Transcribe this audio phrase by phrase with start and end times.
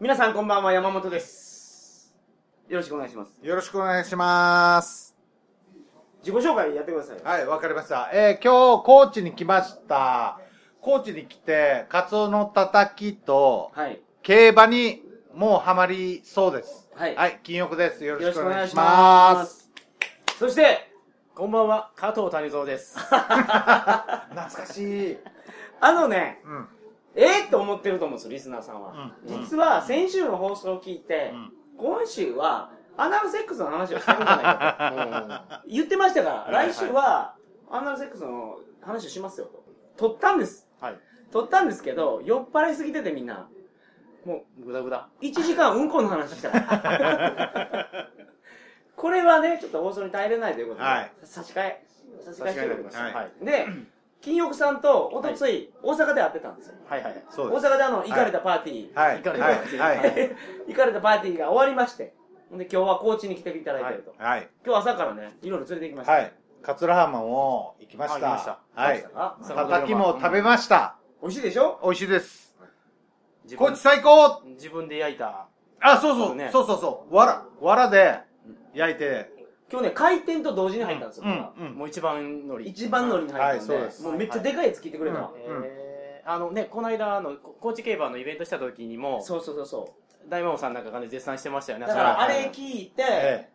[0.00, 2.14] 皆さんこんばんは、山本です。
[2.68, 3.32] よろしくお願いします。
[3.42, 5.16] よろしくお願いします。
[6.20, 7.20] 自己紹介やってください。
[7.20, 8.08] はい、わかりました。
[8.12, 10.38] えー今日、高知に来ました。
[10.80, 14.00] 高知に来て、カツオのたたきと、はい。
[14.22, 15.02] 競馬に
[15.34, 16.88] もうハマりそうです。
[16.94, 18.04] はいはい、金欲です。
[18.04, 19.52] よよろしくお願いします。
[19.56, 19.70] す。
[20.38, 20.92] そして、
[21.34, 22.96] こんばんは、加藤谷蔵です。
[23.02, 23.26] 懐
[24.32, 25.18] かしい。
[25.82, 26.68] あのね、うん。
[27.14, 29.12] えー、って思ってると思うんですよ、リスナーさんは。
[29.26, 35.62] うん実は、先週の放送を聞いて、うん今週は、アナルセックスの話をしてるんじゃないかと。
[35.70, 37.36] 言ってましたから、来週は、
[37.70, 39.64] アナルセックスの話をしますよと。
[39.96, 40.68] 撮ったんです。
[40.80, 40.98] はい。
[41.30, 43.48] 撮ったんですけど、酔っ払いすぎててみんな、
[44.24, 45.08] もう、ぐだぐだ。
[45.20, 48.08] 1時間うんこの話したから。
[48.96, 51.84] これはね、ちょっと放送に耐えれないということで、はい差し替え、
[52.20, 52.98] 差し替えしております。
[52.98, 53.44] はいはい。
[53.44, 53.68] で、
[54.20, 56.74] 金翼さんとおとつい、大阪で会ってたんですよ。
[56.88, 57.24] はいはい。
[57.30, 57.66] そうです。
[57.66, 59.16] 大阪であの、行かれたパーティー、はい。
[59.18, 59.54] 行かれたはい。
[59.54, 60.30] ははいい。
[60.68, 62.14] 行かれたパーティーが終わりまして、
[62.50, 64.14] で、今日は高知に来ていただいてると。
[64.18, 64.48] はい。
[64.64, 66.12] 今日朝からね、いろいろ連れて行きました。
[66.12, 66.32] はい。
[66.62, 68.26] 桂浜も行きました。
[68.26, 69.06] あ行きましたはい。
[69.14, 70.96] あ、たたきも食べました。
[71.22, 71.78] 美味しいでしょ？
[71.84, 72.56] 美味しいです。
[73.44, 75.46] 自分高知最高自分で焼いた。
[75.80, 77.14] あ、そうそう、ねそうそうそう。
[77.14, 78.18] わら、わらで
[78.74, 79.37] 焼いて。
[79.70, 81.24] 今日ね、開店と同時に入ったんですよ。
[81.26, 81.74] うん、うん。
[81.74, 82.68] もう一番のり。
[82.68, 85.32] 一番乗りに入ったんで、はいそうですもうめっちゃでかいやつ聞いてくれたわ。
[85.32, 89.94] うんえー、あのね、この間、あの、こ高知競馬のイベントした時にも、そうそうそうそ
[90.28, 91.80] 大魔王さんなんかがね、絶賛してましたよう。
[91.82, 91.86] ね。
[91.86, 93.50] だから、あはいれ聞いて、ええ。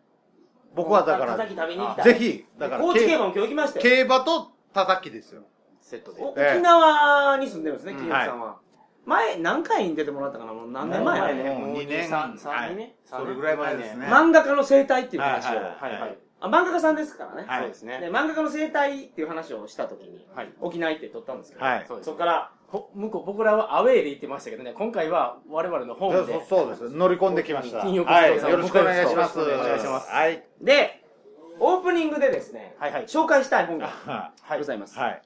[0.74, 2.04] 僕はだからたたき、食べに行きたい。
[2.04, 3.82] ぜひ、だから、高知競馬も今日行きましたよ。
[3.82, 5.42] 競馬とたたきですよ。
[5.80, 6.22] セットで。
[6.22, 8.56] おええ沖縄に住んでるんですね、うん金翼さんは。
[9.06, 10.52] 前、何回に出てもらったかな？
[10.52, 11.58] もう何年前やね。
[11.58, 15.48] もう二年三三はい二年それぐらい前ですね漫画家の生態っていう話を。
[15.48, 16.18] はいはいはい。
[16.40, 17.44] あ漫画家さんですからね。
[17.46, 18.00] はいそうですね。
[18.00, 20.52] で漫画家の生態っていう話をした時に、はい。
[20.60, 21.86] 沖縄行って撮ったんですけど、はい。
[21.86, 26.32] そこから、ほ向こう、僕らはアウェーで行ってましたけどね、今回は我々のホームで。
[26.32, 26.96] そうそうです。
[26.96, 27.82] 乗り込んできました。
[27.82, 28.36] 金曜日はい。
[28.36, 29.38] よろしくお願いします。
[29.38, 30.44] よろしくお願いしますはい。
[30.60, 31.04] で、
[31.60, 33.04] オープニングでですね、はいはい。
[33.04, 34.98] 紹介したい本がはいございます。
[34.98, 35.22] はい。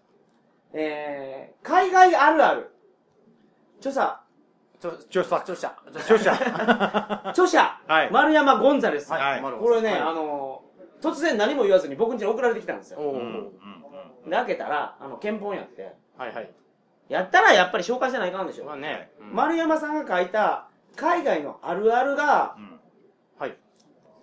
[0.75, 2.71] えー、海外あるある。
[3.81, 4.21] 著者、
[4.81, 5.37] 著作。
[5.43, 5.75] 著者。
[5.97, 6.33] 著者。
[7.31, 9.11] 著者、 はい丸山ゴンザレス。
[9.13, 10.63] はいこれね、はいあの、
[11.01, 13.01] 突然何も言わずに僕ん家に送られてきたんですよ。
[14.25, 16.51] で、開けたら、あの、憲本やって、はいはい。
[17.09, 18.65] やったらやっぱり紹介せないかんでしょ。
[18.65, 19.11] まあね。
[19.21, 22.81] うん丸山さんが書いた海外のあるあるが、うん
[23.39, 23.57] はい。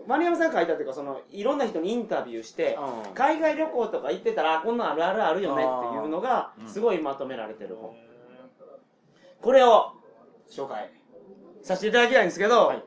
[0.05, 2.77] 丸山さんが書いたっていうか、その、いろんな人にインタビューして、
[3.07, 7.95] うん海外旅行とか行ってたら、こんなんあるあるあるよねっていうのがう、んすごいまとめられてる本。
[9.41, 9.94] これを、
[10.50, 10.91] 紹介
[11.62, 12.84] させていただきたいんですけど、はい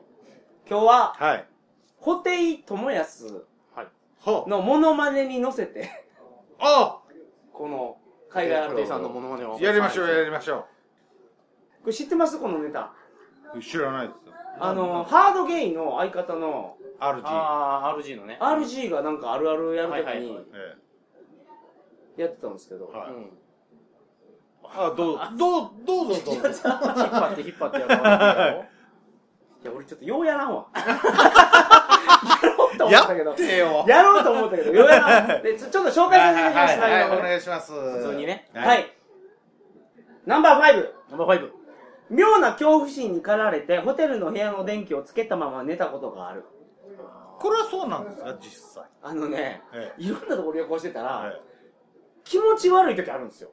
[0.69, 1.45] 今日は、はい。
[1.99, 2.93] 布袋寅泰
[3.75, 3.83] は
[4.45, 4.49] い。
[4.49, 5.89] のモノマネに乗せて、
[6.59, 6.99] あ
[7.51, 7.97] この、
[8.29, 9.59] 海外あるある布袋さんのモノマネを。
[9.59, 10.67] やりましょう、やりましょ
[11.81, 12.39] これ知ってます？
[12.39, 12.93] このネタ。
[13.55, 13.59] う。
[13.59, 14.33] 知らないですよ。
[14.59, 17.21] あの、ハードゲイの相方の RG。
[17.23, 18.37] あー、RG のね。
[18.39, 20.37] RG がなんかあるあるやるときに
[22.17, 22.97] やってたんですけど、え。
[22.97, 23.09] はい。
[23.09, 23.29] うん。
[24.75, 26.41] あ、どう、どう、どうぞどうぞ。
[26.41, 28.65] 引っ張って引っ張ってやろう。
[29.61, 30.67] いや、俺ちょっとようやらんわ。
[30.75, 33.35] やろうと思ったけどやっ。
[33.35, 33.85] てよ。
[33.87, 35.27] やろうと思ったけど、ようやらん。
[35.43, 37.71] で、ちょっと紹介させていただきます、はいお願いします。
[37.73, 38.49] 普通にね。
[38.53, 38.75] は。
[38.75, 38.95] い。
[40.25, 40.91] ナンバー5。
[41.09, 41.51] ナンバー5。
[42.09, 46.45] 妙な恐怖心に駆られて、ホテルの部屋の電気をつけたまま寝たことがある。
[47.39, 48.83] これはそうなんですか、実際。
[49.01, 51.41] あのね、えいろんなところ旅行してたら、え。
[52.23, 53.51] 気持ち悪い時あるんですよ。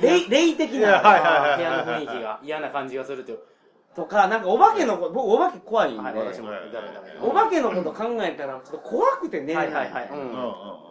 [0.00, 0.92] 霊霊的な。
[1.00, 3.38] はいはいはい部屋の雰囲気が嫌な感じがするという。
[3.94, 7.08] とか、なんかお化けのこと、僕お化け怖いんで、はい、私もはいダメダメ。
[7.20, 9.72] お化けのこと考えたら、ちょっと怖くて寝れないい。
[9.72, 10.08] ははいはい。
[10.10, 10.88] うんうんうんうん。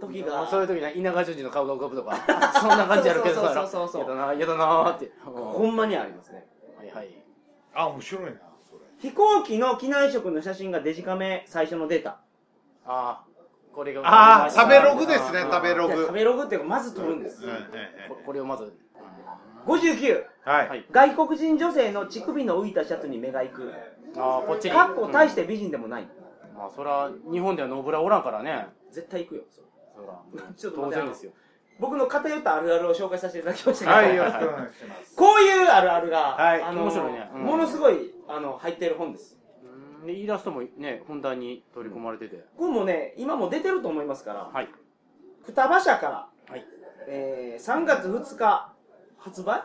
[0.00, 0.46] 時が。
[0.46, 2.16] そういう時に稲川淳二の顔が浮かぶとか、
[2.60, 5.12] そんな感じあるけどさ、そうそうそうそうやだな、やだなーって。
[5.26, 6.46] うんほんまにありますね。
[6.76, 7.08] はいはい。
[7.74, 8.30] あ、面白いな、
[8.68, 8.80] それ。
[8.98, 12.20] 飛行機の機内食の写真がデジカメ最初のデータ。
[12.86, 13.24] ああ、
[13.72, 14.02] これが。
[14.04, 17.44] あー食べログですね食べログ食べログっていうか、まず撮るんです。
[17.46, 17.50] え
[18.06, 18.72] えここれをまず。
[19.66, 20.24] 59。
[20.44, 20.68] はい。
[20.68, 23.72] はい外国人女性の乳首の浮いたシャツに目が行く。
[24.16, 24.70] ああ、こっちに。
[24.72, 26.08] かっこ大しうんて美人でもない。
[26.56, 28.66] まあ、そら、日本ではノーブラおらんからね。
[28.90, 29.42] 絶対行くよ。
[29.48, 29.62] そ
[30.02, 30.20] ら、
[30.56, 31.32] ちょっと待って当然ですよ。
[31.80, 35.16] 僕の偏ったあるあるを紹介させていただきましたけど、はい、よろしくお願いします。
[35.16, 39.39] こういうあるあるが、はいあの面白いねうんものすごいあの入ってる本です。
[40.00, 42.44] うんで、イラストもね、ふんだんに取り込まれてて。
[42.56, 44.68] これもね、今も出てると思いますから、はい。
[45.44, 46.66] 双葉社から、はい。
[47.06, 48.72] えー、3月2日
[49.18, 49.62] 発売？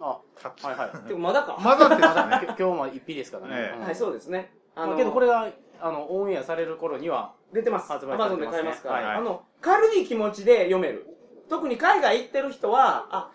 [0.00, 0.20] あ、は
[0.62, 1.08] いはい。
[1.08, 1.58] でもまだか。
[1.60, 2.54] まだですね。
[2.56, 4.52] 今日も一匹ですからねはい、そうですね。
[4.74, 5.48] あまあけどこれが、
[5.80, 7.90] あの、オンエアされる頃には、出てます。
[7.90, 11.06] ア発売マゾンでされてますね買えますから、はいあの、軽い気持ちで読める。
[11.48, 13.30] 特に海外行ってる人は、あ、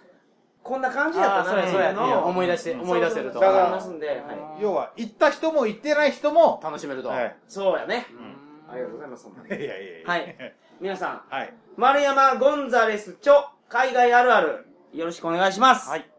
[0.64, 1.68] こんな感じやったな。
[1.68, 1.96] そうやいう。
[1.96, 3.34] のを思い出して思い出せると。
[3.34, 4.00] そうそうわかりますん。
[4.00, 4.18] で、はい、
[4.62, 7.10] 要は、行った人も行ってない人も、楽しめると。
[7.10, 7.36] はい。
[7.48, 8.08] そうやね。
[8.12, 8.72] うん。
[8.72, 10.08] ありがとうございますいやいやいや。
[10.08, 10.56] はい。
[10.80, 11.22] 皆さん。
[11.30, 11.54] はい。
[11.78, 14.66] 丸山ゴンザレス著海外あるある。
[14.94, 15.90] よろしくお願いします。
[15.90, 16.10] はい。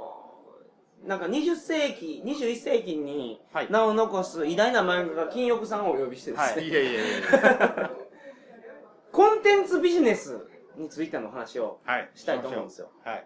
[1.04, 3.68] ー、なんか20世紀21世紀にはい。
[3.72, 6.70] 名を残す偉大な漫画家金翼さんをお呼びしてですね、はい。
[6.70, 7.92] いやいやいや。
[9.12, 12.10] コンテンツビジネスについての話をはい。
[12.16, 13.26] したいと思うんですよはい。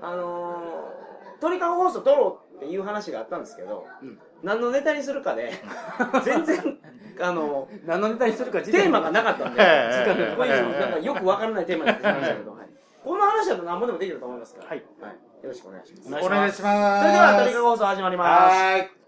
[0.00, 5.52] あのー、鳥かご放送撮ろうっていう話があったんですけど、うん何のネタにするかで
[6.24, 6.78] 全然
[7.20, 10.46] あの何のネタにするか自テーマがなかったんで、ええ時間が
[10.80, 12.68] なんかよくわからないテーマになってしまいましたけど、はい
[13.04, 16.24] この話だと何もでもできると思いますから、はいよろしくお願いします。
[16.24, 17.02] お願いします。
[17.02, 18.54] それでは、鳥かご放送始まります。
[18.54, 19.01] はーい。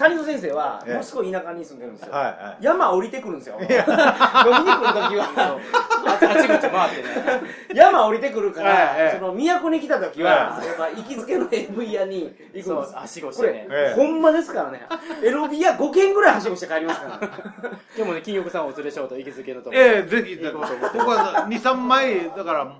[0.01, 0.92] 谷蔵先生はええ。
[0.94, 2.63] ものすごい田舎に住んでるんですよ、はいはい。
[2.63, 3.57] 山降りてくるんですよ。
[3.59, 5.25] 飲みに来る時は。
[5.36, 7.42] ーああちこち回ってね、
[7.74, 14.81] 山降りてくるから、ええその都に来た時は、えやっぱ行きつけの AV 屋に行くんです、そうはしごしこれ、てほんまですからね。
[15.24, 19.75] エロビア5軒ぐらいはしごして帰りますからでもね、金翼さんをお連れしようと行きつけのとこ。
[19.75, 20.97] ええ、ぜひ、行こうと思って。
[20.97, 22.75] 僕は2、3枚、だから、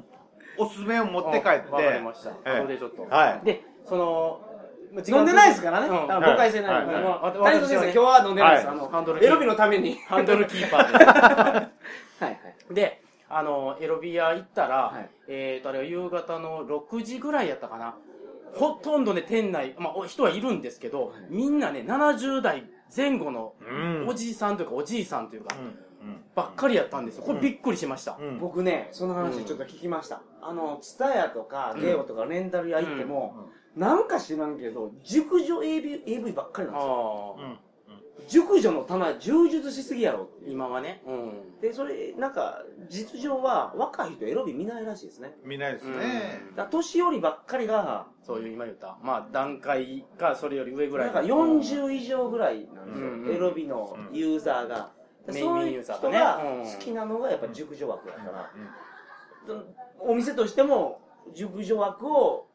[0.58, 1.72] おすすめを持って帰って。
[1.72, 2.30] わかりました。
[2.30, 2.62] ええ。
[2.62, 3.08] それでちょっと。
[3.10, 3.46] はい。
[3.46, 4.42] で、その、
[4.92, 6.12] 飲んでないですからね、うん。
[6.12, 7.04] あの誤解せないように、はい。
[7.04, 7.44] はい。
[7.44, 8.76] 谷蔵先生、今日は飲んでないです、はい。
[8.76, 9.96] あのハンドルエロビのために。
[10.08, 11.06] ハンドルキーパーで。
[11.06, 11.70] は
[12.22, 12.24] い。
[12.24, 12.74] はい。
[12.74, 15.10] で、あの、エロビア行ったら、はい。
[15.28, 17.96] えーと、あれは夕方の6時ぐらいやったかな。
[18.54, 22.66] ほとんどね、店内、まあ、お人はいるんですけど、みんなね、70代
[22.96, 24.08] 前後のうん。
[24.08, 25.91] おじさんというか、おじいさんというか、うん
[26.36, 27.24] ばっかりやったんですよ。
[27.24, 28.18] これびっくりしました。
[28.20, 30.22] うん僕ね、その話ちょっと聞きました。
[30.42, 37.38] あの、ツタヤとか、ゲオとかレンタル屋行っても、なんか知らんけど、熟女 AV, AV ばっかりなんですよ。
[38.28, 40.30] 熟女の棚充実しすぎやろ。
[40.48, 41.02] 今はね。
[41.06, 41.14] う
[41.58, 41.60] ん。
[41.62, 45.36] で、それ、なんか、実情は若い人エロビ見ないらしいですね。
[45.44, 46.42] 見ないですね。
[46.52, 54.92] だから年寄りばっかりが、そういう今言った、まあ、段階か、それより上ぐらないんか40以上ぐらいなんですよ、うんうんエロビのユーザーが。
[55.26, 58.70] でメインそういうユーザーが好きなのがやっぱ熟女枠だから、うん
[60.00, 61.02] お店としても
[61.34, 62.48] 熟女枠を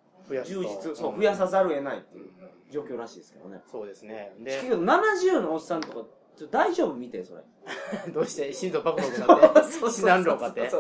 [0.45, 2.27] 充実、そう、ん増やさざるを得ないっていう
[2.71, 3.61] 状況らしいですけどね。
[3.71, 4.33] そうですね。
[4.45, 7.43] けで、ど70のおっさんとか、ちょ大丈夫見て、それ。
[8.13, 10.71] どうして心臓バクバクなって、死なんろうかって。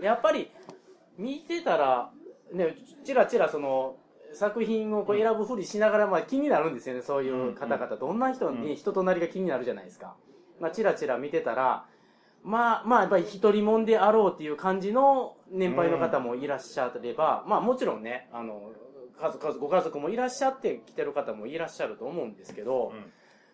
[0.00, 0.50] やっぱり、
[1.16, 2.12] 見てたら、
[2.52, 3.96] ね、ちらちらその、
[4.32, 7.96] 作品をこう選ぶふりしながら、まあ気になるんですよね、そういう方々。
[7.96, 10.16] どんな人に、うん人となりが気になるじゃないですか。
[10.60, 11.86] まあ、ちらちら見てたら、
[12.42, 18.70] まあ、まあ、やっぱり一人もんであろうっていう感じの年配の方もいらっしゃれば、まあもちろんね、あの、
[19.20, 23.12] 家族、ご家族もいらっしゃって来てる方もいらっしゃると思うんですけど、うん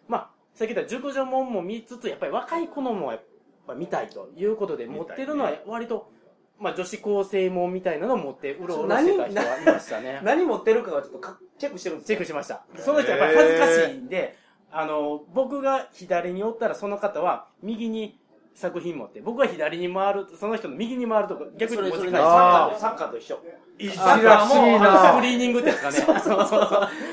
[0.09, 3.23] まあ、さっき言った熟女もんも見つつ、やっぱり若い子のもやっ
[3.67, 6.11] ぱ見たいということで持ってるのは割と、
[6.59, 10.21] まあ女子高生もんみたいなのを持ってうろうろしてた人はいましたね。
[10.23, 12.65] 何持ってるかはちょっとかチェックしてるんですよチェックしました。
[12.79, 14.37] その人やっぱり恥ずかしいんで、
[14.73, 18.19] あの、僕が左におったらその方は右に
[18.55, 23.39] 作品持って、僕が左に回る、その人の右に回るとか逆にそれそれ文字返あすサッカーとサッカーと一緒。
[23.79, 24.03] いじら
[24.49, 25.15] しいもあのスな。
[25.15, 25.99] クリーニングってやつかね。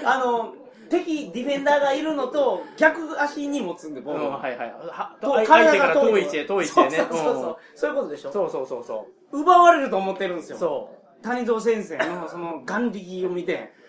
[0.05, 0.53] あの、
[0.89, 4.24] 敵ディフェンダーがいるのと逆足に持つんでボール。
[4.25, 4.74] を、うんはいはい。
[4.89, 6.98] はと相手から遠い位遠い位置へね。
[6.98, 8.31] そうそうそうそう、いうことでしょ？
[8.31, 10.55] そうそうそうそ奪われると思ってるんですよ。
[10.55, 10.60] う。
[10.60, 10.89] そ
[11.22, 13.74] 谷蔵先生のその眼力を見て。
[13.77, 13.82] うん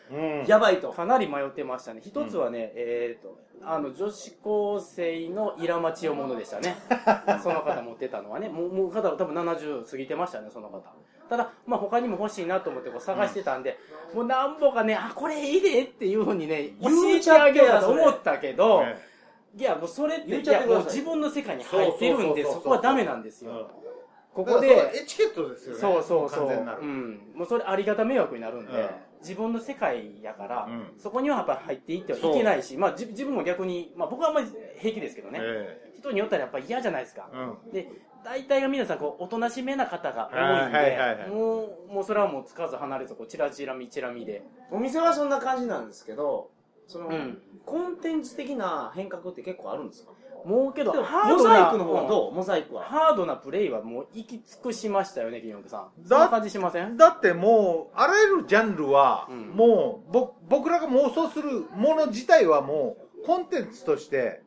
[0.46, 0.90] やばいと。
[0.90, 2.00] うかなり迷ってましたね。
[2.04, 6.76] 一つはね、えっ、とあの女子高生のイラマチオものでしたね。
[7.42, 8.49] その方持ってたのはね。
[8.49, 10.82] もうもう方多分70過ぎてましたねその方。
[11.28, 13.78] ただまあ他にも欲しいなと思ってこう探してたんで、
[14.12, 19.14] もうなんぼかねあこれいいでっていうふうにね教えてあげようかと思ったけど、ね
[19.56, 20.44] いやもうそれってい。
[20.44, 23.54] やもう自分の世界に入ってるんでそこはダメなんですよ、う。
[23.54, 23.66] ん
[24.34, 25.80] ここでエチケットですよね。
[25.80, 26.82] そうそうそう、完全なる。
[26.82, 28.88] うん、もうそれありがた迷惑になるんで、うん
[29.25, 30.93] 自分の世界やから、うん。
[30.99, 37.73] そこにはやっぱ入っていってはいけないし、まあ、じ自分も逆に、まあ、僕はあんまり平気ですけどね、え人によったらやっぱり嫌じゃないですか、えうん。
[37.73, 37.88] で
[38.23, 41.28] 大体が皆さんこうおとなしめな方が多いんで、はいはいはいはい。
[41.31, 46.50] もうもうそれはもうつかず離れずこうチラチラ見チラ見で、お店はそんな感じなんですけど
[46.87, 47.38] その、うん。
[47.64, 50.12] コンテンツ的な変革って結構あるんですか？
[50.44, 52.34] もうけどでもハードなモザイクの方はどう？
[52.34, 52.84] モザイクは。
[52.84, 56.08] ハードなプレイはもう行き尽くしましたよね、金翼さん。
[56.08, 56.96] だそんな感じしません？
[56.96, 59.48] だってもうあらゆるジャンルは、うん。
[59.48, 64.42] もうぼ僕らが妄想するもの自体はもうコンテンツとして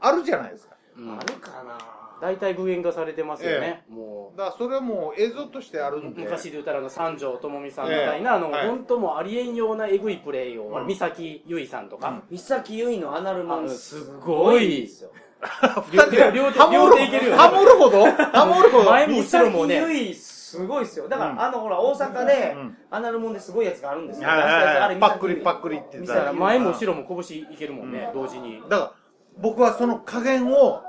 [0.00, 0.76] あるじゃないですか。
[0.96, 1.18] うん。
[1.18, 1.78] あるかな？
[2.20, 6.04] 大体具現化されてますよね、もだからそれはもう映像としてあるう。
[6.04, 6.22] んで。
[6.22, 8.68] 昔で言ったらあの三条智美さんみたいな、あの、ええはい。
[8.68, 10.86] 本当もうありえんようなエグいプレイを、うん。
[10.86, 15.10] 三崎優衣さんとか、三崎優衣のアナルマンあすすごいですよ。
[15.92, 17.36] 両手両手ハモる両手いけるよね。
[17.36, 18.04] ハモるほど？
[18.06, 18.90] ハモるほど？
[18.90, 20.14] 前も後ろもね。
[20.14, 21.08] すごいですよ。
[21.08, 21.40] だから、うん。
[21.40, 22.76] あのほら大阪で、うん。
[22.90, 24.94] アナルモンですごいやつがあるんですよ、はいはいはい。
[24.94, 28.62] 出パックリパックリって言ったら前も後ろも拳いけるもんね、同時に。
[28.68, 28.92] だから
[29.36, 30.82] 僕はその加減を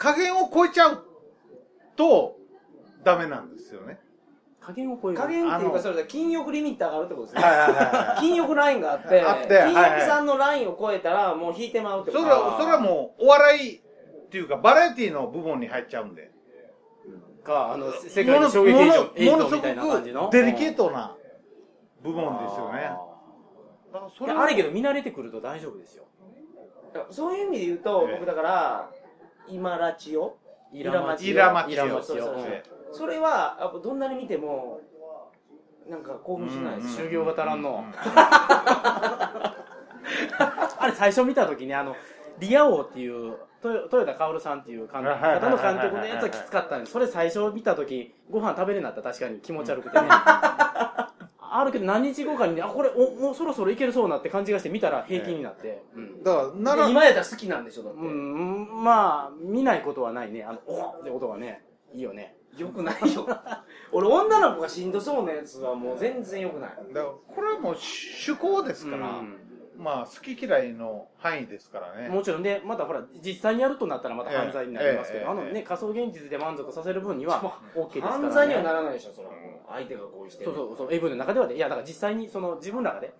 [0.00, 1.04] 加減を超えちゃう
[1.94, 2.38] と
[3.04, 4.00] ダメなんですよね。
[4.58, 5.18] 加減を超える。
[5.18, 7.42] 加減っていうあのかそれで禁欲リミッターがあるってことですね。
[7.42, 10.00] はいはいは禁欲ラインがあってあって禁はいはい。
[10.00, 13.80] 欲さんのラインを超えたらもう引いてまうっていことそれはそれはもうお笑いっ
[14.30, 16.30] ていうかバラエティの部門に入っちゃうんで。
[17.44, 20.28] か、あの、世界の衝撃映像映ものいな感じの。
[20.28, 21.16] くデリケートな
[22.02, 22.90] 部門ですよね。
[24.38, 26.04] あれけど見慣れてくると大丈夫ですよ。
[27.10, 28.14] そういう意味で言うと、ええ。
[28.14, 28.90] 僕だから
[29.50, 30.36] 今ラチオ？
[30.72, 31.72] イラマチイラマチオ。
[31.72, 32.02] イラマチオ。
[32.02, 32.34] そうそうそう。
[32.34, 32.44] うん
[32.92, 34.80] それはやっぱどんなに見ても
[35.88, 37.84] なんか興奮しないです、うん修行が足らんの。
[40.78, 41.94] あれ最初見た時ね、あの、
[42.38, 46.92] リア王っていう、豊豊田薫さんっていう監督方の監督のやつはきつかったんです。
[46.92, 49.02] それ最初見た時、ご飯食べれなった。
[49.02, 49.40] ら確かに。
[49.40, 50.08] 気持ち悪くてね。
[51.52, 55.82] あるけど何日後かにね、あ、これおもうそろそろいけるそうなって感じがして見たら平気になって。
[55.94, 56.22] うん。
[56.22, 60.44] だからなでら今やったら好きなんでしょだって、うん、まあ、見ないことはないね。
[60.44, 62.36] あの、おっって音がね、いいよね。
[62.56, 63.26] よくないよ。
[63.92, 66.70] 俺女の子がしんどそうなやつはもう全然よくない。
[66.92, 69.49] だからこれはもう趣向ですから、うん
[69.80, 72.08] まあ好き嫌いの範囲ですからね。
[72.08, 78.22] もちろんで、またほら、実際にやるとなったらまた犯罪になりますけど、ええあのね、仮想現実で満足させる分には OK ですから、ね。
[78.24, 79.32] 犯罪にはならないでしょそれは。
[79.32, 79.40] もう
[79.72, 80.52] 相手が合意してる。
[80.52, 83.12] そうそうそう、AV の中ではね、いや、だから実際にその自分らがね、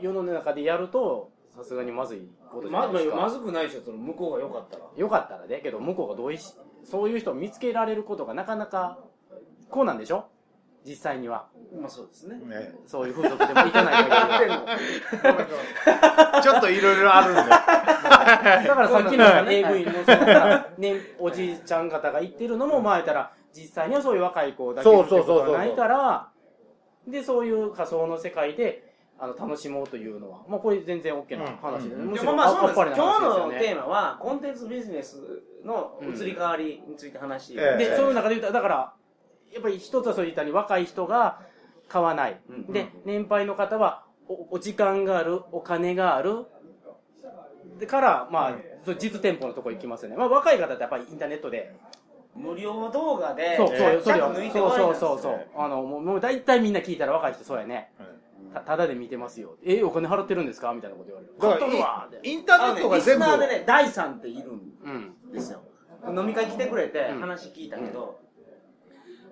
[0.00, 3.16] 世の中でやると、さすがにまずいことじゃなまいですか。
[3.16, 4.84] まずくないでしょその向こうが良かったら。
[4.96, 8.98] よかったらね、けど向こうが同意し、そういう人を見つけられることがなかなか、
[9.68, 10.26] こうなんでしょ？
[10.86, 11.48] 実際には。
[11.78, 12.36] まあそうですね。
[12.36, 12.74] ね。
[12.86, 16.40] そういう風俗でもいかない限りは。
[16.42, 17.42] ちょっといろいろあるんで。
[17.42, 26.28] だからさっきの AV のその、ね、おじいちゃん方が言ってるのも、まあ言ったら、実際にはそういう若い子だけってことがないから、
[27.06, 28.84] で、そういう仮想の世界で、
[29.18, 32.06] あの、楽しもうというのは、まあこれ全然 OK な話で、うんうん。
[32.10, 33.50] むしろいやまあまあそうです今日の。
[33.58, 37.78] テーマはコンテンツビジネスの移り変わりについて話、ええ。
[37.78, 38.92] で、その中で言ったら、だから、
[39.52, 41.40] やっぱり一つはそう言ったように若い人が
[41.88, 42.40] 買わない。
[42.48, 46.46] うんで、年配の方はお、お時間がある、お金がある。
[47.78, 50.16] でから、まあ、実店舗のところ行きますよね。
[50.16, 51.72] まあ、若い方ってやっぱりインターネットで、
[52.34, 54.50] 無料動画でそう、そうそれよゃんと抜い。
[54.50, 55.46] てそうそうそうそう。
[55.56, 57.92] あの、もう、もう大体みんな聞いたら若い人そうやね。
[58.54, 59.56] たただで見てますよ。
[59.64, 60.72] え、お金払ってるんですか？
[60.72, 61.32] みたいなこと言われる。
[61.38, 65.32] だから買っとるわってインターネットが全部ナーでね第3っているんうん。
[65.32, 65.60] ですよ
[66.08, 68.18] 飲み会来てくれてうん話聞いたけど、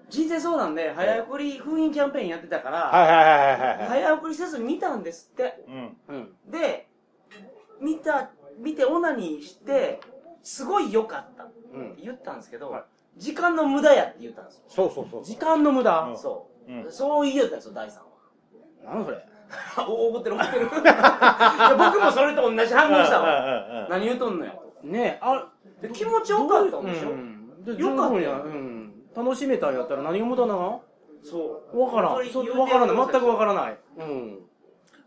[0.08, 3.02] 人生相談で早送り封印キャンペーンやってたから、はい。
[3.02, 5.64] はいはいはいはい早送りせずに見たんですって。
[5.68, 5.96] うん。
[6.08, 6.50] うん。
[6.50, 6.88] で
[7.80, 10.00] 見た見てオナニーして
[10.42, 11.96] すごい良かったってうん。
[12.02, 12.84] 言ったんですけど、はい。
[13.16, 15.24] 時間の無駄やって言ったんですよ、そうそうそう。
[15.24, 16.00] 時間の無駄。
[16.00, 16.18] うん。
[16.18, 16.92] そう、うん。
[16.92, 18.02] そう言ったんですよ第3は。
[18.84, 19.18] 何それ？
[19.88, 20.68] お怒ってる怒ってる。
[21.78, 23.44] 僕もそれと同じ反応したわ。
[23.44, 24.66] わ何言うとんのやと。
[24.82, 25.48] ねえ、あ、
[25.80, 28.42] で気持ちよかったんでしょ、うん、でよかったよ。
[28.44, 28.75] うん。
[29.16, 30.82] 楽しめたんやったら何が無駄なの？
[31.24, 32.30] そうわからん。
[32.30, 32.96] そからない。
[32.96, 33.78] 全くわくださからない。
[33.98, 34.38] うん。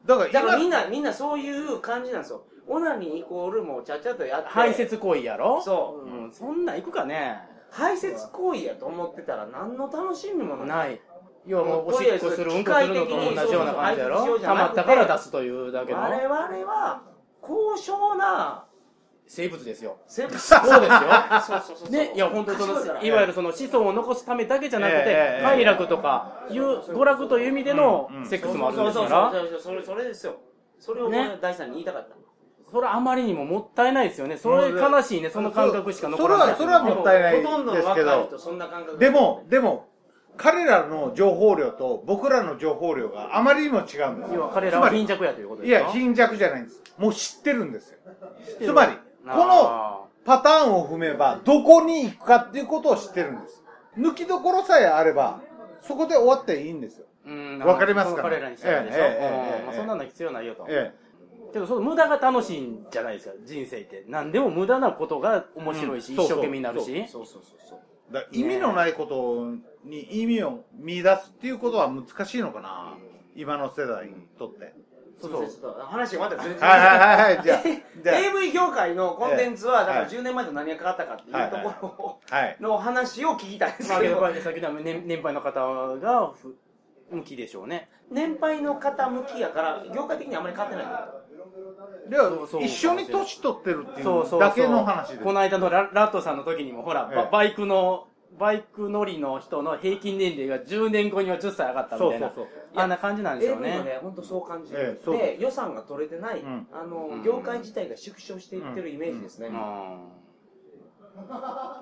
[0.05, 2.43] だからだからみんな、な、みんなそういう感じなんですよ。
[2.67, 4.49] オナニーイコールもうちゃっちゃとやって。
[4.49, 5.61] 排泄行為やろ？
[5.63, 7.39] そううん、そんなん行くかね？
[7.71, 10.67] 排泄行為やと思ってたら何の楽しみもない。
[10.67, 11.01] ない。
[11.45, 14.39] 要はもうおしっこする、うんこするのと同じような感じやろ？
[14.39, 17.03] 溜まったから出すというだけの我々は、
[17.41, 18.65] 高尚な
[19.31, 19.97] 生物ですよ。
[20.07, 20.39] 生物。
[20.39, 20.99] そうですよ。
[21.45, 21.91] そうそうそうそう。
[21.91, 30.33] ね、いや本当にその賢いわゆるその子孫を残すためだけじゃなくて、ええ快楽とかいう娯楽という意味でのセックスもあるんですそうから、そうそうそうそれそれですよ
[30.79, 32.15] それをねね大さんに言いたかった
[32.71, 34.37] それはあまりにももったいないですよね。
[34.37, 36.55] それ悲しいね、その感覚しか残らない。
[36.55, 39.87] それはそれはもったいないほとんどのですけど若い人そんな感覚でも、でも、
[40.37, 44.41] 彼らの情報量と僕らの情報量があまりにも違うんです要よ。
[44.43, 45.87] は彼らは貧弱やということいですか？
[45.87, 46.81] や、貧弱じゃないんです。
[46.97, 47.97] もう知ってるんですよ。
[48.63, 48.91] つまり、
[49.33, 53.63] このあパターンを踏めば、どこに行くかっていうことを知ってるんです。
[53.97, 55.41] 抜きどころさえあれば、
[55.81, 57.05] そこで終わっていいんですよ。
[57.25, 58.97] ーうんわかりますかその彼らにしたらでしょ？
[58.97, 60.65] えええまあそんなの必要ないよと。
[60.69, 60.93] え
[61.53, 64.03] けど、その無駄が楽しいんじゃないですか、人生って。
[64.07, 67.07] 何でも無駄なことが面白いし、うん一生懸命になるし。
[67.07, 67.79] そうそうそうそう
[68.11, 68.13] え。
[68.13, 69.45] だ意味のないこと
[69.87, 72.93] に意味を見出すっていうことは難しいのかな。
[73.35, 74.73] 今の世代にとって。
[75.21, 75.47] そうそう。
[75.47, 76.69] ちょっと話がまた全然。
[76.69, 77.43] はいはいはいはい。
[77.43, 77.59] じゃあ、
[78.03, 80.09] じゃ AV 業界のコンテンツはだからはい。
[80.09, 81.57] 10年前と何が変わったかっていうと
[81.87, 82.57] こあ、はい。
[82.59, 84.15] ろの話を聞きたいんですまあ、けど。
[84.27, 85.61] けどさっきの年年配の方
[85.97, 86.55] がふ
[87.11, 87.89] 向きでしょうね。
[88.11, 91.07] 年配の方向きやから業界的にあんまり変わってないんだよ
[92.09, 94.39] では一緒に年取ってるっていそうそうそう。
[94.39, 95.23] うだけの話です。
[95.23, 97.25] この間のララットさんの時にも、ほら、ばえ。
[97.27, 102.27] えバイクの、バイク乗りの人の平均年齢が10年後には10歳上がったみたいな。
[102.27, 102.81] そうそうそう。
[102.81, 103.83] あんな感じなんでしょうね。
[103.83, 106.67] ね本当そう感じで予算が取れてない、うん。
[106.71, 107.23] あのうん。
[107.23, 109.53] 業界自体が縮小していってるイメージですね、うん。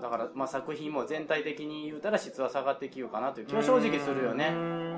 [0.01, 4.51] だから、まあ、作品も全体的に言うたら質は下がってきようかなという気は正直するよね。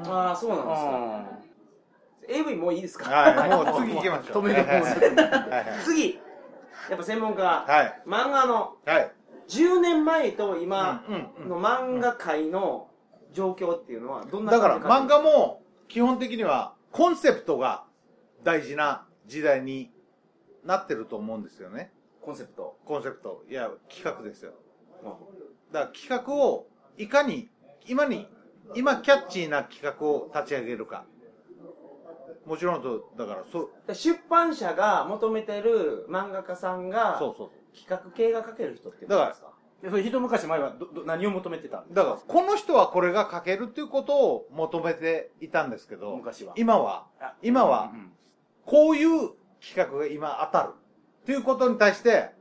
[0.06, 2.40] ああそうなんうですか、ん。
[2.48, 4.44] AV もういいですか、はい、も う次行きましょう。
[4.44, 5.80] 止めるはいはいはい。
[5.84, 6.20] 次。
[6.90, 8.02] やっぱ専門家、はい。
[8.08, 8.78] 漫画の。
[8.86, 9.12] はい。
[9.50, 11.04] 10年前と今
[11.48, 12.88] の漫画界の
[13.34, 17.84] 状況っていうのはどんなだから感じ漫画も基本的にはコンセプトが
[18.44, 19.92] 大事な時代に
[20.64, 21.92] なってると思うんですよね。
[22.22, 23.44] コンセプト、コンセプト。
[23.50, 24.54] いや、企画ですよ。
[25.04, 25.12] うん
[25.72, 26.66] だから企画を
[26.98, 27.48] いかに、
[27.88, 28.28] 今に、
[28.76, 31.06] 今キャッチーな企画を立ち上げるか。
[32.46, 37.50] もちろんと、だから、そ、出版社が求めてる漫画家さんがそうそう。
[37.76, 39.48] 企画系が描ける人っていうことですか。
[39.82, 42.10] でそれ一昔前はどど何を求めてたんですだか？
[42.10, 46.54] ら、この人はこれが書けるっていうことを求めていたんですけど、昔は。
[46.58, 47.94] 今は、あ今は
[48.66, 50.74] こういう企画が今当たる。
[51.22, 52.32] っていうことに対して、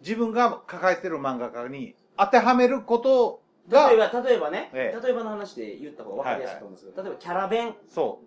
[0.00, 5.02] 自分が抱えてる漫画家に当てはめることが例え、ば、例えばね、ええ。
[5.02, 8.20] 例えばの話で言った方が分かりやすいと思うんですけど、例えばキャラ弁、そ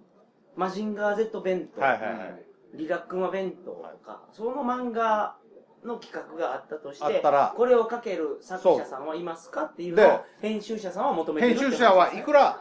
[0.55, 2.45] マジンガー Z 弁当、はいはいはい。
[2.75, 5.37] リラックマ弁当とか、その漫画
[5.85, 7.23] の企画があったとして、
[7.55, 11.35] これを書ける作者さんはいますかっていうのでを編集者さんは求う。
[11.35, 12.59] めてるって編集者はいくら、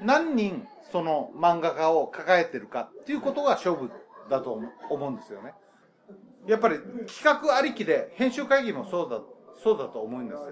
[0.00, 3.90] 何人その漫画家を抱えてるかっていうことが勝負
[4.28, 5.54] だと思うんですよね。
[6.46, 9.20] やっぱり企画ありきで、編集会議もそうだ、
[9.62, 10.46] そうだと思うんですよ。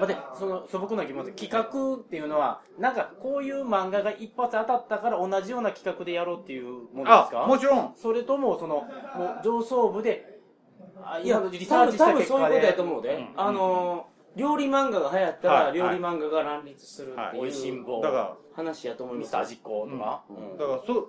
[0.00, 6.64] 待って、その素朴な疑問で、企画っていうのは、なんかこういう漫画が一発当たったから同じような企画でやろうっていう
[6.94, 7.94] ものですあ、かもちろん。
[7.96, 10.33] それとも、その、もう上層部で、
[11.06, 12.38] あいや、リサーチした多分結果で。
[12.38, 13.16] そういうことやと思うで。
[13.16, 19.40] んあのー、料理漫画が流行ったら、はい料理漫画が乱立するってはいいう、美味しんぼだか話やと思いますよ。
[19.40, 20.24] ミスター実行とか。
[20.30, 21.08] うんうんら、だからそ、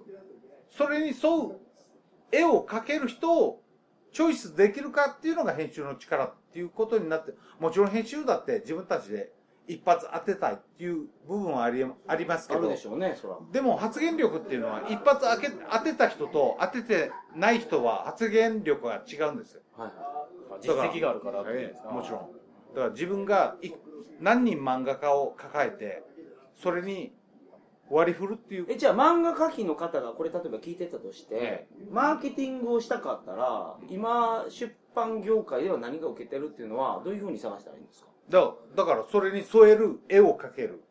[0.71, 1.59] それに沿う
[2.31, 3.61] 絵を描ける人を
[4.11, 9.31] チョイスできるかっていうのが編集の力っていうことになって、もちろん編集だって自分たちで
[9.67, 13.37] 一発当てたいっていう部分はありありますけどあるで、しょうね、そら。
[13.51, 19.61] でも発言力っていうのは一発当て当てた人と当ててない人は発言力が違うんですよ。
[19.77, 19.91] はい。
[20.49, 22.19] まあ実績があるからってかもちろん。
[22.75, 23.71] だから自分がい
[24.19, 26.03] 何人漫画家を抱えて、
[26.55, 27.13] それに
[27.89, 28.65] 割り振るっていう。
[28.69, 38.09] え、じゃあ漫画家の方がこれ例えば聞いてたとして、えマーケティングをしたかったら、今、出版業界では何が受けてるっていうのは、どういうふうに探したらいいんですか？
[38.29, 40.81] だだからそれに添える絵を描ける。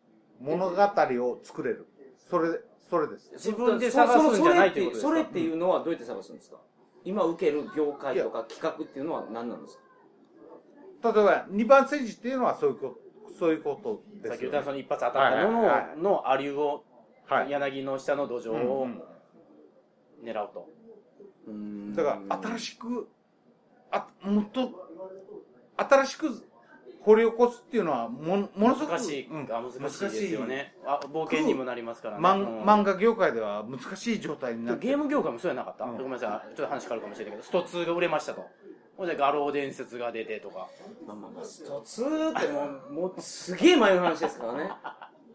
[0.41, 1.87] 物語を作れる。
[2.31, 3.31] それ、それです。
[3.33, 5.09] 自分で探すんじゃないということですか？
[5.09, 6.57] それっていうのはどうやって探すんですか？
[7.05, 9.79] 今受ける業界とか企画っていうのは何なんです
[11.03, 11.13] か？
[11.13, 16.85] 例えば2番センチっていうのはそういうこと、そういうことですよ、さっき言ったその一発当たったものはいはいはいのアリューを、
[17.27, 17.51] はい。
[17.51, 19.03] 柳の下の土壌うんをうん
[20.25, 20.69] 狙うと。
[21.95, 23.09] だから新しく、
[23.91, 24.89] あ、もっと、
[25.77, 26.43] 新しく
[27.05, 29.49] 掘り起こすっていうのはもものすごく難しい、うん。
[29.51, 30.75] あ難しいですよね。
[30.87, 32.43] あ冒険にもなりますからね、漫う。
[32.43, 35.97] ん漫画業界では難しい状態になってゲーム業界もそうやなかった、うん。
[35.99, 36.57] ごめんなさい。
[36.57, 37.45] ちょっと話変わるかもしれないけど。
[37.45, 38.47] スト2が売れましたと。
[38.97, 40.69] ほんで画廊伝説が出てとか。
[41.07, 44.71] まあまあまあ、スト2ってもう、もうすげえ前の話ですからね。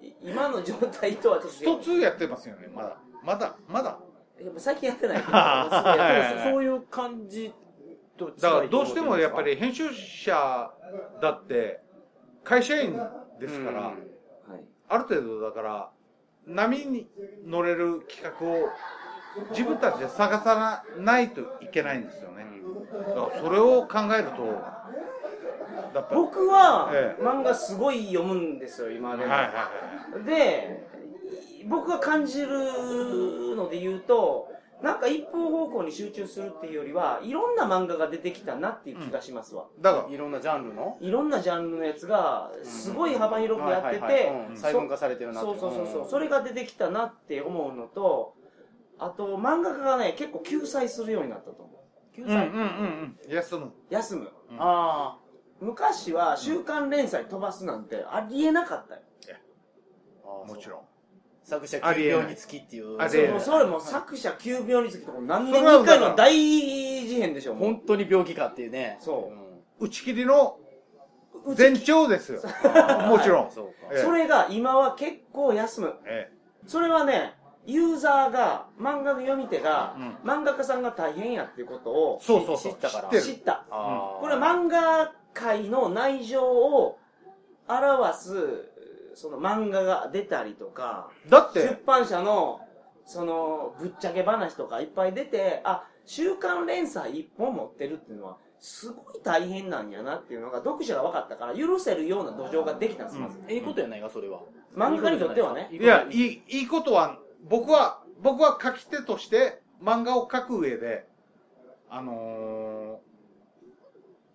[0.01, 2.97] い今の状態とはちょっとスト2やってますよねまだ。
[3.23, 3.99] まだまだ。
[4.41, 5.21] やっぱ最近やってない。
[6.43, 7.68] そういう感じと
[8.25, 10.71] だからどうしてもやっぱりり編集者
[11.21, 11.81] だって
[12.43, 12.99] 会社員
[13.39, 13.95] ですから、はい。
[14.87, 15.89] ある程度だから
[16.45, 17.07] 波に
[17.45, 18.69] 乗れる企画を
[19.51, 22.45] 自分たちで探さないといけないんですよね。
[22.91, 24.79] だからそれを考えると
[26.11, 27.23] 僕は、ええ。
[27.23, 29.31] 漫画すごい読むんですよ、今でも。
[29.31, 29.51] はいはい
[30.13, 30.23] はい。
[30.23, 30.87] で、
[31.67, 39.65] 僕が感じるので言うと、なんか一方方向に集中するっていうよりは、いろんな漫画が出てきたなっていう気がしますわ。
[39.81, 40.97] だからいろんなジャンルの？
[41.01, 46.09] いろんなジャンルのやつが、すごい幅広くやっててうん、細分化されてるなってそうそうそうそう、ん。
[46.09, 48.35] それが出てきたなって思うのと、
[48.97, 52.15] あと漫画家がね、結構救済するようになったと思う。
[52.15, 53.33] 救済、うんうんうんうん。
[53.33, 53.71] 休む。
[53.89, 54.29] 休む。
[54.57, 55.17] あ
[55.61, 59.01] 昔は週刊連載飛ばすなんてありえなかったよ。
[60.47, 60.81] もちろん
[61.49, 63.01] 作者9ありえない秒につきっていう。
[63.01, 67.63] ありえないそれも作者9秒につきとか何年に1回の大事変でしょ、もう。
[67.73, 68.97] 本当に病気かっていうね。
[69.01, 69.31] そ
[69.79, 69.85] う。
[69.85, 70.59] 打ち切りの
[71.45, 72.41] うち前兆ですよ。
[72.43, 73.51] うん もちろん。
[73.51, 73.71] そうか。
[73.91, 73.97] ええ。
[73.99, 75.95] それが今は結構休む。
[76.05, 76.31] え
[76.67, 77.33] それはね、
[77.65, 82.73] ユーザーが、漫画の読み手が、う漫画家さんが大変やっていうことをそうそうそう。
[82.73, 83.21] 知ったから。
[83.21, 83.65] 知っった。
[83.69, 86.97] あーこれは漫画界の内情を
[87.67, 88.71] 表す、
[89.15, 92.61] その漫画が出たりとか、出だって版社の、
[93.05, 103.39] その、ぶっちゃけ話とかいっぱい出て、あ、週刊連載一本持ってるっていうのは、すごい大変なんやなっていうのが読者が分かったから、許せるような土壌ができたんです、まず。
[103.47, 104.41] ええことやないかそれは
[104.75, 105.69] 漫画家にとってはね。
[105.71, 111.07] いやいいいいことは僕は僕は書き手として漫画を描く上で
[111.89, 113.09] あのー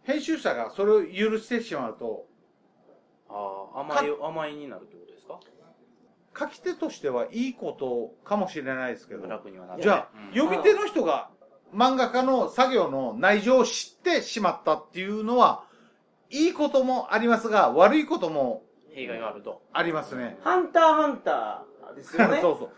[0.05, 2.27] 編集者がそれを許してしまうと
[3.75, 5.39] 甘い甘いになるってことですか？
[6.37, 11.31] 書き手としてはいいことかもしれないですけど楽にはなるじゃあ、うん読み手の人が
[11.73, 15.65] 漫画家の作業の内情を知ってしまったっていうのは
[16.31, 20.39] いいこともありますが悪いことも弊害があるとありますね。
[20.43, 22.39] ハンターハンターですよね。
[22.41, 22.71] そうそう。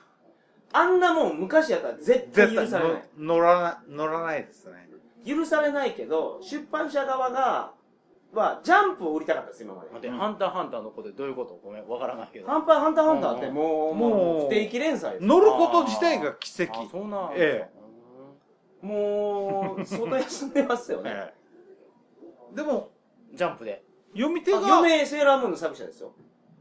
[0.73, 3.03] あんなもん昔やったら絶対許されない。
[3.19, 4.89] の乗らな乗らないですね。
[5.27, 7.73] 許されないけど、出版社側が、
[8.39, 9.91] は、ジャンプを売りたかったです、今まで。
[9.91, 10.17] 待って、うん。
[10.19, 11.59] ハンターハンターの子でどういうこと？
[11.63, 12.47] ごめんわからないけど。
[12.47, 15.25] ハンパーハンターハンターってもう、もうもう不定期連載です。
[15.25, 16.73] 乗ること自体が奇跡。
[16.73, 17.71] あそうなんえ
[18.83, 21.11] もう、相当休んでますよね。
[21.15, 21.35] え
[22.53, 22.57] え。
[22.57, 22.91] でも、
[23.33, 23.85] ジャンプで。
[24.15, 26.13] 読み手が、あ余命セーラームーンの作者ですよ。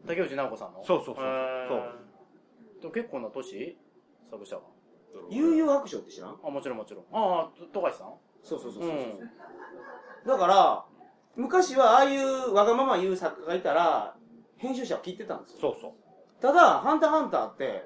[0.07, 0.83] 竹内直子さんの？
[0.83, 1.25] そうそうそうそう。
[1.25, 2.81] へー。
[2.81, 3.77] でも結構な年？
[4.29, 4.61] 作者は。
[5.29, 6.38] 悠々白書って知らん？
[6.43, 7.05] あもちろんもちろん。
[7.11, 8.13] ああと富樫さん？
[8.43, 8.91] そうそうそうそう。
[8.91, 9.19] うん。
[10.27, 10.85] だから、
[11.35, 14.15] 昔はああいうわがまま言う作家がいたら、
[14.57, 15.57] 編集者は切ってたんですよ。
[15.61, 15.95] そうそ
[16.41, 17.85] ただ、ハンターハンターって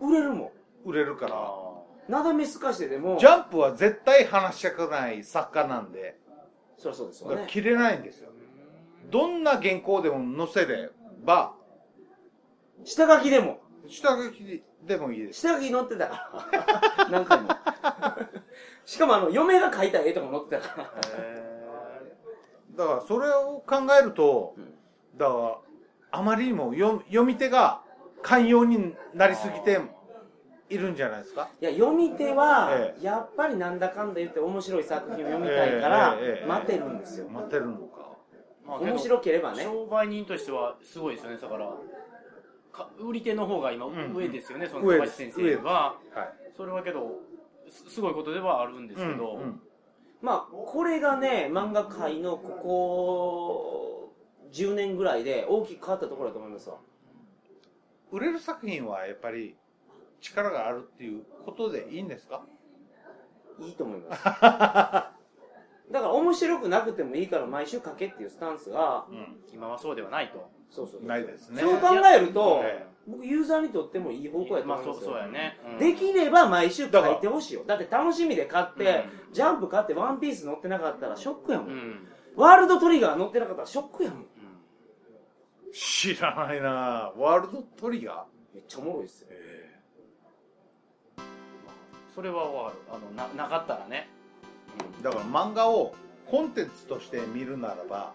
[0.00, 0.52] う、、売れるも
[0.84, 0.92] うん。
[0.92, 1.36] 売れるから。
[2.08, 6.18] なだめすかしてでも、ジャンプは絶対話したくない作家なんで、
[6.78, 7.44] そりゃそうですよね。
[7.48, 8.30] 切れないんですよ。
[9.10, 10.90] どんな原稿でも載せれ
[11.24, 11.54] ば、
[12.84, 13.60] 下書きでも。
[13.88, 15.40] 下書きでもいいです。
[15.40, 17.08] 下書き載ってたから。
[17.10, 17.48] 何回も。
[18.84, 21.55] しかもあの、嫁が描いた絵とか載ってたから。
[22.76, 24.74] だからそれを考えると、うん。
[25.18, 25.58] だから
[26.12, 27.80] あまりにも読読み手が
[28.22, 29.80] 寛容になりすぎて
[30.68, 31.48] いるんじゃないですか？
[31.60, 33.04] いや、読み手はえ、え。
[33.04, 37.28] やっぱりなんだかんだ言って面白い作品を読みたいから待てるんですよ。
[37.28, 38.08] 待ってるのか。
[38.64, 39.62] ーまあ面白ければね。
[39.62, 41.38] 商売人としてはすごいですよね。
[41.38, 41.70] だから
[42.72, 45.16] か売り手の方が今ん上ですよね、その上です。
[45.18, 45.96] 富樫先生は。
[46.14, 46.34] はい。
[46.56, 47.20] それはけど
[47.70, 49.60] すすごいことではあるんですけど、うんうん
[50.26, 54.12] まあ、これがね、漫画界のここ
[54.52, 56.78] 10年ぐらいで大きく変わったところだと思いますわ。
[58.10, 59.54] 売れる作品はやっぱり
[60.20, 62.42] 力があるっていうことでいいんですか？
[63.60, 64.24] いいと思います。
[64.24, 65.12] だか
[65.92, 69.36] ら面白くなくてもいいから毎週書けっていうスタンスが、うん。
[69.54, 70.50] 今はそうではないと
[71.02, 71.62] ないですね。
[71.62, 75.10] そう考えるとえ、僕ユーザーにとってもいい方向やとまあそう思いますよ。
[75.12, 77.64] そうやね、うんできれば毎週書いてほしいよ。
[77.66, 81.68] だって楽しみで買って、うジャンプ買ってワンピース載ってなかったらショックやもん。
[81.68, 84.18] うんワールドトリガー載ってなかったらショックやもん。
[84.20, 84.26] うん
[85.72, 88.24] 知らないなワールドトリガ
[88.54, 89.28] めっちゃおもろいっすよ。
[92.14, 95.94] それはわかるあのななかったらね、ーだから漫画を
[96.30, 98.14] コンテンツとして見るならば、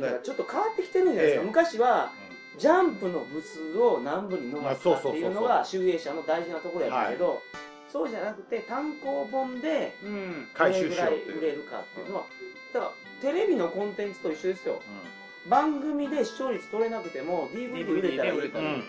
[0.00, 1.46] だからちょっと変わってきてるんじゃないですか、ええ。
[1.46, 2.12] 昔は
[2.58, 7.42] ジャンプの部数を何部に伸ばすかっていうのが集英社の大事なところやったけど、
[7.92, 10.48] そうじゃなくて単行本でうん。
[10.52, 12.24] ど回れぐらい売れるかっていうのは
[12.72, 14.80] だからテレビのコンテンツと一緒ですよ。
[15.46, 18.66] う番組で視聴率取れなくても DVD 売れたら売れたらん。
[18.66, 18.82] うんうん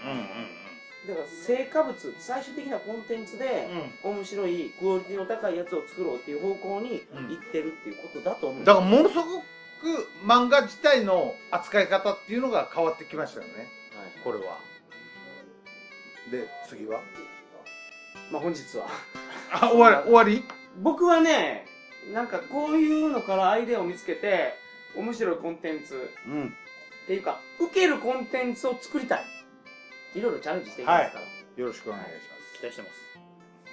[1.03, 3.67] だから成果物最終的なコンテンツで
[4.03, 7.29] 面白いクオリティの高いやつを作ろうっていう方向にうん。
[7.29, 9.43] いってるっていうことだと思うんだからものすごく
[10.25, 13.53] 漫画自体の扱い方っていうのが変わってきましたよね。
[13.53, 13.67] はい。
[14.23, 14.57] これは。
[16.31, 17.01] で次は？
[18.31, 18.87] まあ本日は。
[19.51, 19.95] あ終わり？
[20.03, 20.43] 終わり？
[20.81, 21.65] 僕はね
[22.13, 24.55] なんかこういうのからアイデアを見つけて
[24.95, 26.09] 面白いコンテンツ。
[26.27, 26.47] うん。
[27.03, 29.25] っていうか受けるコンテンツを作りたい。
[30.15, 32.09] いろいろチャレンジしていきますから、よろしくお願いし
[32.59, 32.93] 期待してます。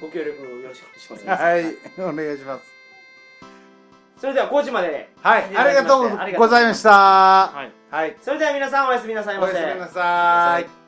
[0.01, 1.43] ご協力よろしくお願いします、ます。
[1.43, 1.65] はい。
[1.99, 2.80] お願いします
[4.21, 6.91] それでは5時まではいありがとうございました。
[6.91, 7.73] はい。
[7.91, 8.17] はい。
[8.21, 10.80] それでは皆さんおやすみなさいおませやすみなさい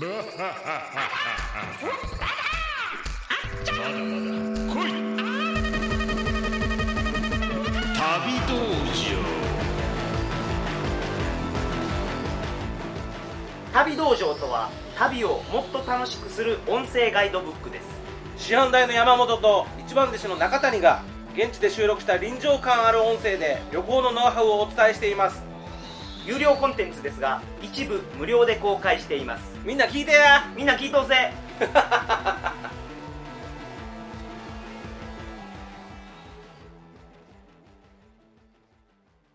[0.00, 0.06] 旅
[13.96, 17.84] 道場とは旅をもっと楽しくする音声ガイドブックです。
[18.36, 21.02] 師範代の山本と一番弟子の中谷が
[21.34, 25.42] 現地で収録した臨場感ある音声で旅行のノウハウをお伝えしています。
[26.24, 29.57] 有料コンテンツですが一部無料で公開しています。
[29.68, 30.50] みんな聞いてや。
[30.56, 31.30] みんな聞いとうぜ。